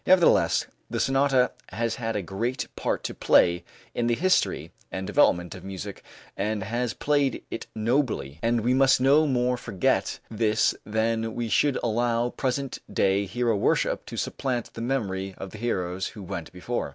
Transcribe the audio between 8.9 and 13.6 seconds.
no more forget this than we should allow present day hero